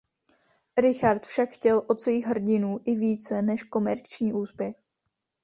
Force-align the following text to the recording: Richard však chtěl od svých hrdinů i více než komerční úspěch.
Richard 0.77 1.25
však 1.25 1.49
chtěl 1.49 1.81
od 1.87 1.99
svých 1.99 2.25
hrdinů 2.25 2.79
i 2.85 2.95
více 2.95 3.41
než 3.41 3.63
komerční 3.63 4.33
úspěch. 4.33 4.75